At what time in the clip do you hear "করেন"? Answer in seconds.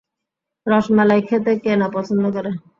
2.35-2.55